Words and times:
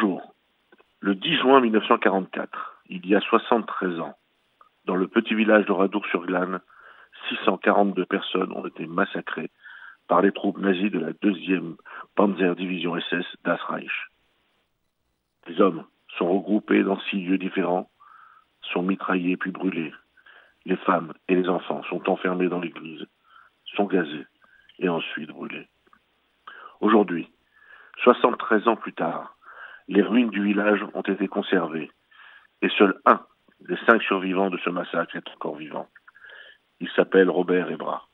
Bonjour. 0.00 0.34
Le 1.00 1.14
10 1.14 1.40
juin 1.40 1.60
1944, 1.60 2.82
il 2.88 3.06
y 3.06 3.14
a 3.14 3.20
73 3.20 4.00
ans, 4.00 4.16
dans 4.86 4.96
le 4.96 5.08
petit 5.08 5.34
village 5.34 5.66
de 5.66 5.72
Radour-sur-Glane, 5.72 6.60
642 7.28 8.06
personnes 8.06 8.50
ont 8.52 8.66
été 8.66 8.86
massacrées 8.86 9.50
par 10.08 10.22
les 10.22 10.32
troupes 10.32 10.56
nazies 10.56 10.88
de 10.88 10.98
la 10.98 11.12
2e 11.12 11.76
Panzer 12.14 12.56
Division 12.56 12.98
SS 12.98 13.26
Das 13.44 13.60
Reich. 13.68 14.08
Les 15.46 15.60
hommes 15.60 15.84
sont 16.16 16.32
regroupés 16.32 16.82
dans 16.82 16.98
six 17.10 17.20
lieux 17.20 17.38
différents, 17.38 17.90
sont 18.72 18.82
mitraillés 18.82 19.36
puis 19.36 19.50
brûlés. 19.50 19.92
Les 20.64 20.76
femmes 20.76 21.12
et 21.28 21.34
les 21.34 21.48
enfants 21.50 21.82
sont 21.90 22.08
enfermés 22.08 22.48
dans 22.48 22.60
l'église, 22.60 23.04
sont 23.76 23.84
gazés 23.84 24.26
et 24.78 24.88
ensuite 24.88 25.28
brûlés. 25.28 25.68
Aujourd'hui, 26.80 27.30
73 27.98 28.66
ans 28.66 28.76
plus 28.76 28.94
tard, 28.94 29.36
les 29.90 30.02
ruines 30.02 30.30
du 30.30 30.42
village 30.42 30.84
ont 30.94 31.02
été 31.02 31.26
conservées 31.26 31.90
et 32.62 32.68
seul 32.78 32.98
un 33.06 33.20
des 33.60 33.76
cinq 33.86 34.00
survivants 34.04 34.48
de 34.48 34.56
ce 34.58 34.70
massacre 34.70 35.16
est 35.16 35.28
encore 35.34 35.56
vivant. 35.56 35.88
Il 36.78 36.88
s'appelle 36.90 37.28
Robert 37.28 37.70
Ebra. 37.70 38.06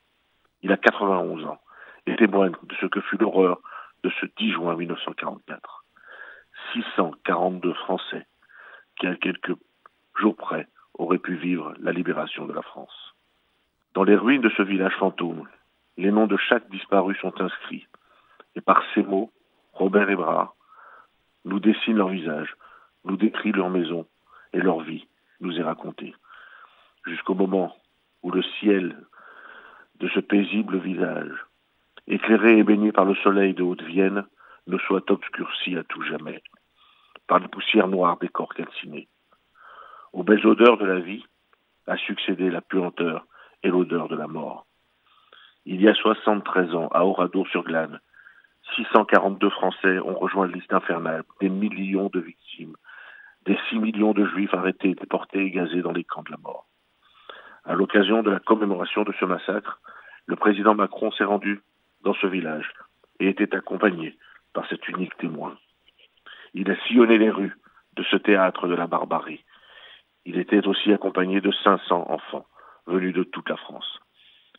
Il 0.63 0.73
a 0.73 0.79
91 0.79 1.45
ans 1.45 1.61
et 2.07 2.17
témoigne 2.17 2.55
de 2.63 2.75
ce 2.81 2.87
que 2.87 3.03
fut 3.03 3.19
l'horreur 3.19 3.61
de 4.03 4.11
ce 4.21 4.27
10 4.39 4.53
juin 4.53 4.75
1944. 4.75 5.85
642 6.73 7.75
Français 7.75 8.27
qui, 8.99 9.07
à 9.07 9.15
quelques 9.15 9.53
jours 10.19 10.35
près, 10.35 10.67
auraient 10.95 11.19
pu 11.19 11.37
vivre 11.37 11.75
la 11.79 11.93
libération 11.93 12.47
de 12.47 12.55
la 12.55 12.63
France. 12.63 13.15
Dans 13.93 14.05
les 14.05 14.17
ruines 14.17 14.41
de 14.41 14.51
ce 14.57 14.63
village 14.63 14.97
fantôme, 14.99 15.47
les 15.99 16.11
noms 16.11 16.27
de 16.27 16.39
chaque 16.39 16.71
disparu 16.71 17.15
sont 17.17 17.39
inscrits. 17.39 17.87
Et 18.55 18.63
par 18.63 18.83
ces 18.95 19.03
mots, 19.03 19.31
Robert 19.75 20.09
Ebra 20.09 20.56
nous 21.47 21.61
dessine 21.61 21.97
leur 21.97 22.09
visage, 22.09 22.55
nous 23.05 23.17
décrit 23.17 23.53
leur 23.53 23.71
maison 23.71 24.07
et 24.53 24.59
leur 24.59 24.81
vie 24.81 25.07
nous 25.41 25.59
est 25.59 25.63
racontée. 25.63 26.15
Jusqu'au 27.07 27.35
moment 27.35 27.75
où 28.23 28.31
le 28.31 28.43
ciel 28.59 28.97
de 30.01 30.09
ce 30.09 30.21
paisible 30.21 30.79
visage, 30.79 31.47
éclairé 32.09 32.59
et 32.59 32.65
baigné 32.65 32.93
par 32.93 33.05
le 33.05 33.15
soleil 33.17 33.55
de 33.55 33.63
Haute-Vienne, 33.63 34.25
ne 34.67 34.79
soit 34.79 35.09
obscurci 35.11 35.77
à 35.77 35.85
tout 35.85 36.03
jamais 36.03 36.43
par 37.29 37.39
les 37.39 37.49
poussières 37.49 37.89
noires 37.89 38.19
des 38.19 38.29
corps 38.29 38.55
calcinés. 38.55 39.09
Aux 40.13 40.23
belles 40.23 40.47
odeurs 40.47 40.79
de 40.79 40.87
la 40.87 40.99
vie 40.99 41.25
a 41.87 41.97
succédé 41.97 42.51
la 42.51 42.61
puanteur 42.61 43.27
et 43.63 43.69
l'odeur 43.69 44.09
de 44.09 44.17
la 44.17 44.27
mort. 44.27 44.67
Il 45.65 45.81
y 45.81 45.89
a 45.89 45.95
73 45.95 46.75
ans, 46.75 46.89
à 46.93 47.05
Oradour-sur-Glane, 47.05 48.01
642 48.75 49.49
Français 49.51 49.99
ont 50.01 50.19
rejoint 50.19 50.47
la 50.47 50.55
liste 50.55 50.73
infernale 50.73 51.23
des 51.41 51.49
millions 51.49 52.09
de 52.13 52.21
victimes, 52.21 52.77
des 53.45 53.59
6 53.71 53.79
millions 53.79 54.13
de 54.13 54.27
Juifs 54.27 54.53
arrêtés, 54.53 54.95
déportés 54.95 55.45
et 55.45 55.51
gazés 55.51 55.83
dans 55.83 55.93
les 55.93 56.05
camps 56.05 56.23
de 56.23 56.33
la 56.33 56.37
mort. 56.39 56.67
À 57.65 57.75
l'occasion 57.75 58.23
de 58.23 58.31
la 58.31 58.41
commémoration 58.41 59.05
de 59.05 59.13
ce 59.19 59.25
massacre, 59.25 59.81
le 60.27 60.37
président 60.37 60.75
Macron 60.75 61.11
s'est 61.13 61.25
rendu 61.25 61.63
dans 62.03 62.15
ce 62.15 62.27
village 62.27 62.73
et 63.21 63.29
était 63.29 63.55
accompagné 63.55 64.17
par 64.53 64.69
cet 64.69 64.89
unique 64.89 65.17
témoin. 65.17 65.57
Il 66.55 66.71
a 66.71 66.77
sillonné 66.87 67.19
les 67.19 67.31
rues 67.31 67.57
de 67.97 68.03
ce 68.05 68.17
théâtre 68.17 68.69
de 68.69 68.75
la 68.75 68.87
barbarie. 68.87 69.45
Il 70.25 70.39
était 70.39 70.67
aussi 70.67 70.93
accompagné 70.93 71.41
de 71.41 71.53
500 71.65 72.07
enfants 72.11 72.47
venus 72.87 73.15
de 73.15 73.23
toute 73.23 73.49
la 73.49 73.57
France. 73.57 74.01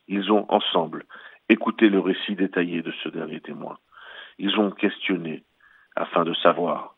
Ils 0.08 0.32
ont 0.32 0.46
ensemble 0.50 1.06
écouté 1.50 1.90
le 1.90 2.00
récit 2.00 2.36
détaillé 2.36 2.82
de 2.82 2.92
ce 3.04 3.10
dernier 3.10 3.40
témoin. 3.42 3.78
Ils 4.38 4.58
ont 4.60 4.72
questionné 4.72 5.44
afin 5.96 6.24
de 6.24 6.34
savoir. 6.36 6.96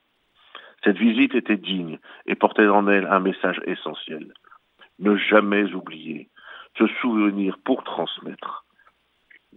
Cette 0.83 0.97
visite 0.97 1.35
était 1.35 1.57
digne 1.57 1.99
et 2.25 2.35
portait 2.35 2.67
en 2.67 2.87
elle 2.87 3.07
un 3.07 3.19
message 3.19 3.61
essentiel. 3.65 4.33
Ne 4.99 5.15
jamais 5.17 5.73
oublier, 5.73 6.29
se 6.77 6.87
souvenir 7.01 7.57
pour 7.63 7.83
transmettre. 7.83 8.65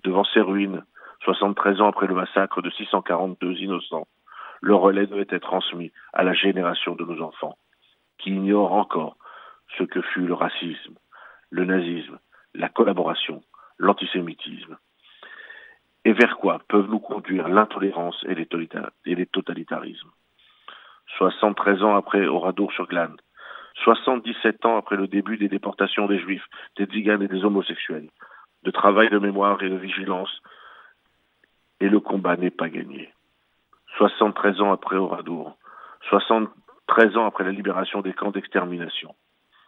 Devant 0.04 0.24
ces 0.24 0.40
ruines, 0.40 0.84
73 1.24 1.80
ans 1.80 1.88
après 1.88 2.06
le 2.06 2.14
massacre 2.14 2.62
de 2.62 2.70
642 2.70 3.52
innocents, 3.58 4.06
le 4.60 4.74
relais 4.74 5.06
devait 5.06 5.26
être 5.28 5.42
transmis 5.42 5.92
à 6.12 6.22
la 6.22 6.34
génération 6.34 6.94
de 6.94 7.04
nos 7.04 7.20
enfants, 7.22 7.56
qui 8.18 8.30
ignorent 8.30 8.72
encore 8.72 9.16
ce 9.78 9.84
que 9.84 10.00
fut 10.02 10.26
le 10.26 10.34
racisme, 10.34 10.94
le 11.50 11.64
nazisme, 11.64 12.18
la 12.54 12.68
collaboration, 12.68 13.42
l'antisémitisme. 13.78 14.78
Et 16.04 16.12
vers 16.12 16.36
quoi 16.36 16.60
peuvent 16.68 16.88
nous 16.88 16.98
conduire 16.98 17.48
l'intolérance 17.48 18.24
et 18.28 18.34
les 18.34 19.26
totalitarismes? 19.26 20.10
73 21.18 21.82
ans 21.82 21.94
après 21.94 22.26
Oradour-sur-Glane, 22.26 23.16
77 23.84 24.66
ans 24.66 24.76
après 24.76 24.96
le 24.96 25.06
début 25.06 25.36
des 25.36 25.48
déportations 25.48 26.06
des 26.06 26.18
juifs, 26.18 26.44
des 26.76 26.86
tziganes 26.86 27.22
et 27.22 27.28
des 27.28 27.44
homosexuels, 27.44 28.08
de 28.64 28.70
travail 28.70 29.10
de 29.10 29.18
mémoire 29.18 29.62
et 29.62 29.68
de 29.68 29.76
vigilance, 29.76 30.42
et 31.80 31.88
le 31.88 32.00
combat 32.00 32.36
n'est 32.36 32.50
pas 32.50 32.69
gagné. 32.69 33.12
73 33.98 34.60
ans 34.60 34.72
après 34.72 34.96
Oradour, 34.96 35.56
73 36.08 37.16
ans 37.16 37.26
après 37.26 37.44
la 37.44 37.50
libération 37.50 38.00
des 38.00 38.12
camps 38.12 38.30
d'extermination. 38.30 39.14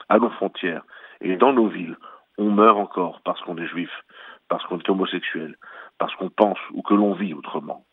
À 0.09 0.19
nos 0.19 0.31
frontières 0.31 0.85
et 1.21 1.37
dans 1.37 1.53
nos 1.53 1.69
villes, 1.69 1.97
on 2.39 2.51
meurt 2.51 2.79
encore 2.79 3.21
parce 3.25 3.41
qu'on 3.43 3.59
est 3.59 3.67
juif, 3.67 3.91
parce 4.49 4.65
qu'on 4.67 4.79
est 4.79 4.89
homosexuel, 4.89 5.57
parce 5.99 6.15
qu'on 6.17 6.31
pense 6.31 6.59
ou 6.73 6.83
que 6.83 6.95
l'on 6.95 7.15
vit 7.15 7.35
autrement. 7.35 7.85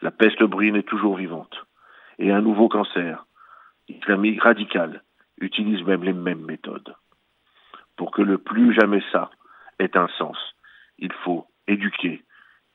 La 0.00 0.10
peste 0.10 0.42
brune 0.42 0.76
est 0.76 0.88
toujours 0.88 1.16
vivante. 1.16 1.56
Et 2.18 2.30
un 2.30 2.40
nouveau 2.40 2.68
cancer, 2.68 3.26
islamique 3.88 4.42
radical, 4.42 5.02
utilise 5.40 5.82
même 5.84 6.04
les 6.04 6.12
mêmes 6.12 6.44
méthodes. 6.44 6.94
Pour 7.96 8.10
que 8.10 8.22
le 8.22 8.38
plus 8.38 8.74
jamais 8.74 9.02
ça 9.12 9.30
ait 9.78 9.96
un 9.96 10.08
sens, 10.18 10.36
il 10.98 11.12
faut 11.24 11.46
éduquer 11.66 12.24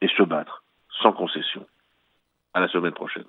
et 0.02 0.08
se 0.08 0.24
battre 0.24 0.64
sans 1.02 1.14
concession. 1.14 1.66
À 2.54 2.60
la 2.60 2.68
semaine 2.68 2.94
prochaine. 2.94 3.26